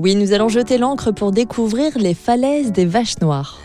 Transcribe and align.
Oui, 0.00 0.14
nous 0.14 0.32
allons 0.32 0.48
jeter 0.48 0.78
l'encre 0.78 1.10
pour 1.10 1.32
découvrir 1.32 1.98
les 1.98 2.14
falaises 2.14 2.70
des 2.70 2.86
vaches 2.86 3.18
noires. 3.20 3.58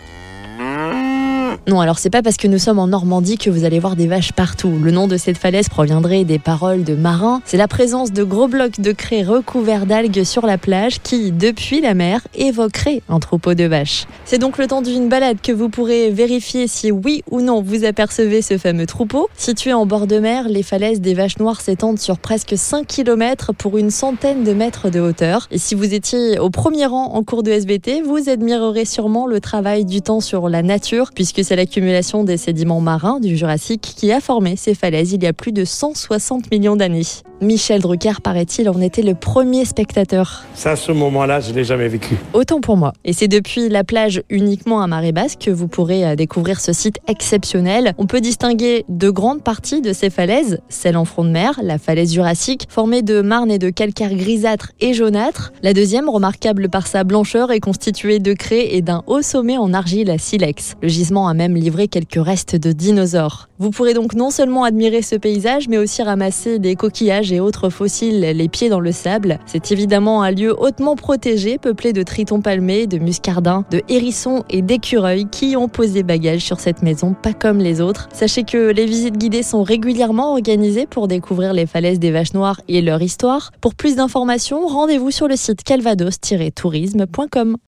Non, 1.66 1.80
alors 1.80 1.98
c'est 1.98 2.10
pas 2.10 2.20
parce 2.20 2.36
que 2.36 2.46
nous 2.46 2.58
sommes 2.58 2.78
en 2.78 2.88
Normandie 2.88 3.38
que 3.38 3.48
vous 3.48 3.64
allez 3.64 3.78
voir 3.78 3.96
des 3.96 4.06
vaches 4.06 4.32
partout. 4.32 4.78
Le 4.82 4.90
nom 4.90 5.08
de 5.08 5.16
cette 5.16 5.38
falaise 5.38 5.70
proviendrait 5.70 6.24
des 6.24 6.38
paroles 6.38 6.84
de 6.84 6.94
marins. 6.94 7.40
C'est 7.46 7.56
la 7.56 7.68
présence 7.68 8.12
de 8.12 8.22
gros 8.22 8.48
blocs 8.48 8.80
de 8.80 8.92
craie 8.92 9.22
recouverts 9.22 9.86
d'algues 9.86 10.24
sur 10.24 10.44
la 10.44 10.58
plage 10.58 11.00
qui, 11.02 11.32
depuis 11.32 11.80
la 11.80 11.94
mer, 11.94 12.20
évoquerait 12.34 13.00
un 13.08 13.18
troupeau 13.18 13.54
de 13.54 13.64
vaches. 13.64 14.04
C'est 14.26 14.36
donc 14.36 14.58
le 14.58 14.66
temps 14.66 14.82
d'une 14.82 15.08
balade 15.08 15.38
que 15.42 15.52
vous 15.52 15.70
pourrez 15.70 16.10
vérifier 16.10 16.68
si 16.68 16.92
oui 16.92 17.22
ou 17.30 17.40
non 17.40 17.62
vous 17.62 17.86
apercevez 17.86 18.42
ce 18.42 18.58
fameux 18.58 18.84
troupeau. 18.84 19.30
Situé 19.34 19.72
en 19.72 19.86
bord 19.86 20.06
de 20.06 20.18
mer, 20.18 20.50
les 20.50 20.62
falaises 20.62 21.00
des 21.00 21.14
vaches 21.14 21.38
noires 21.38 21.62
s'étendent 21.62 21.98
sur 21.98 22.18
presque 22.18 22.58
5 22.58 22.86
km 22.86 23.54
pour 23.54 23.78
une 23.78 23.90
centaine 23.90 24.44
de 24.44 24.52
mètres 24.52 24.90
de 24.90 25.00
hauteur. 25.00 25.48
Et 25.50 25.56
si 25.56 25.74
vous 25.74 25.94
étiez 25.94 26.38
au 26.38 26.50
premier 26.50 26.84
rang 26.84 27.14
en 27.14 27.22
cours 27.22 27.42
de 27.42 27.52
SBT, 27.52 28.02
vous 28.04 28.28
admirerez 28.28 28.84
sûrement 28.84 29.26
le 29.26 29.40
travail 29.40 29.86
du 29.86 30.02
temps 30.02 30.20
sur 30.20 30.50
la 30.50 30.62
nature, 30.62 31.10
puisque 31.14 31.42
c'est 31.42 31.53
l'accumulation 31.56 32.24
des 32.24 32.36
sédiments 32.36 32.80
marins 32.80 33.20
du 33.20 33.36
Jurassique 33.36 33.94
qui 33.96 34.12
a 34.12 34.20
formé 34.20 34.56
ces 34.56 34.74
falaises 34.74 35.12
il 35.12 35.22
y 35.22 35.26
a 35.26 35.32
plus 35.32 35.52
de 35.52 35.64
160 35.64 36.50
millions 36.50 36.76
d'années. 36.76 37.02
Michel 37.44 37.82
Drucker, 37.82 38.22
paraît-il, 38.22 38.70
en 38.70 38.80
était 38.80 39.02
le 39.02 39.14
premier 39.14 39.66
spectateur. 39.66 40.44
Ça, 40.54 40.76
ce 40.76 40.92
moment-là, 40.92 41.40
je 41.40 41.50
ne 41.50 41.56
l'ai 41.56 41.64
jamais 41.64 41.88
vécu. 41.88 42.16
Autant 42.32 42.60
pour 42.60 42.78
moi. 42.78 42.94
Et 43.04 43.12
c'est 43.12 43.28
depuis 43.28 43.68
la 43.68 43.84
plage 43.84 44.22
uniquement 44.30 44.80
à 44.80 44.86
marée 44.86 45.12
basse 45.12 45.36
que 45.36 45.50
vous 45.50 45.68
pourrez 45.68 46.06
euh, 46.06 46.16
découvrir 46.16 46.58
ce 46.58 46.72
site 46.72 46.96
exceptionnel. 47.06 47.92
On 47.98 48.06
peut 48.06 48.22
distinguer 48.22 48.86
deux 48.88 49.12
grandes 49.12 49.42
parties 49.42 49.82
de 49.82 49.92
ces 49.92 50.08
falaises, 50.08 50.58
celle 50.70 50.96
en 50.96 51.04
front 51.04 51.24
de 51.24 51.28
mer, 51.28 51.60
la 51.62 51.76
falaise 51.76 52.14
jurassique, 52.14 52.66
formée 52.70 53.02
de 53.02 53.20
marnes 53.20 53.50
et 53.50 53.58
de 53.58 53.68
calcaire 53.68 54.14
grisâtre 54.14 54.72
et 54.80 54.94
jaunâtre. 54.94 55.52
La 55.62 55.74
deuxième, 55.74 56.08
remarquable 56.08 56.70
par 56.70 56.86
sa 56.86 57.04
blancheur, 57.04 57.52
est 57.52 57.60
constituée 57.60 58.20
de 58.20 58.32
craie 58.32 58.74
et 58.74 58.80
d'un 58.80 59.02
haut 59.06 59.22
sommet 59.22 59.58
en 59.58 59.74
argile 59.74 60.10
à 60.10 60.16
silex. 60.16 60.76
Le 60.80 60.88
gisement 60.88 61.28
a 61.28 61.34
même 61.34 61.56
livré 61.56 61.88
quelques 61.88 62.24
restes 62.24 62.56
de 62.56 62.72
dinosaures. 62.72 63.50
Vous 63.58 63.70
pourrez 63.70 63.92
donc 63.92 64.14
non 64.14 64.30
seulement 64.30 64.64
admirer 64.64 65.02
ce 65.02 65.16
paysage, 65.16 65.68
mais 65.68 65.76
aussi 65.76 66.02
ramasser 66.02 66.58
des 66.58 66.74
coquillages 66.74 67.33
et 67.34 67.40
autres 67.40 67.68
fossiles 67.68 68.20
les 68.20 68.48
pieds 68.48 68.68
dans 68.68 68.80
le 68.80 68.92
sable. 68.92 69.38
C'est 69.46 69.72
évidemment 69.72 70.22
un 70.22 70.30
lieu 70.30 70.54
hautement 70.58 70.96
protégé, 70.96 71.58
peuplé 71.58 71.92
de 71.92 72.02
tritons 72.02 72.40
palmés, 72.40 72.86
de 72.86 72.98
muscardins, 72.98 73.64
de 73.70 73.82
hérissons 73.88 74.44
et 74.48 74.62
d'écureuils 74.62 75.26
qui 75.30 75.56
ont 75.56 75.68
posé 75.68 76.02
bagage 76.02 76.40
sur 76.40 76.60
cette 76.60 76.82
maison, 76.82 77.14
pas 77.14 77.32
comme 77.32 77.58
les 77.58 77.80
autres. 77.80 78.08
Sachez 78.12 78.44
que 78.44 78.70
les 78.70 78.86
visites 78.86 79.18
guidées 79.18 79.42
sont 79.42 79.62
régulièrement 79.62 80.32
organisées 80.32 80.86
pour 80.86 81.08
découvrir 81.08 81.52
les 81.52 81.66
falaises 81.66 81.98
des 81.98 82.10
vaches 82.10 82.34
noires 82.34 82.60
et 82.68 82.80
leur 82.80 83.02
histoire. 83.02 83.50
Pour 83.60 83.74
plus 83.74 83.96
d'informations, 83.96 84.66
rendez-vous 84.66 85.10
sur 85.10 85.28
le 85.28 85.36
site 85.36 85.62
calvados-tourisme.com. 85.64 87.56